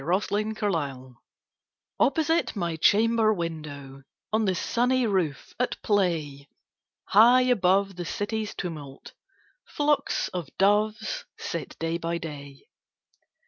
Louisa 0.03 0.33
May 0.33 0.41
Alcott 0.41 0.71
My 0.71 0.87
Doves 0.89 1.15
OPPOSITE 1.99 2.55
my 2.55 2.75
chamber 2.75 3.31
window, 3.31 4.01
On 4.33 4.45
the 4.45 4.55
sunny 4.55 5.05
roof, 5.05 5.53
at 5.59 5.79
play, 5.83 6.49
High 7.09 7.43
above 7.43 7.97
the 7.97 8.05
city's 8.05 8.55
tumult, 8.55 9.13
Flocks 9.67 10.27
of 10.29 10.49
doves 10.57 11.25
sit 11.37 11.77
day 11.77 11.99
by 11.99 12.17
day. 12.17 12.63